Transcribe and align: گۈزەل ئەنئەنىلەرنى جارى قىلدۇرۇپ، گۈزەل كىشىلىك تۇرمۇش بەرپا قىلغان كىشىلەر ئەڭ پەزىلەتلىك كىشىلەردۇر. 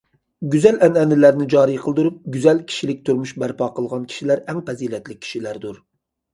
گۈزەل 0.53 0.79
ئەنئەنىلەرنى 0.87 1.47
جارى 1.55 1.75
قىلدۇرۇپ، 1.83 2.17
گۈزەل 2.37 2.63
كىشىلىك 2.73 3.05
تۇرمۇش 3.11 3.35
بەرپا 3.45 3.69
قىلغان 3.79 4.11
كىشىلەر 4.15 4.45
ئەڭ 4.49 4.67
پەزىلەتلىك 4.73 5.25
كىشىلەردۇر. 5.31 5.83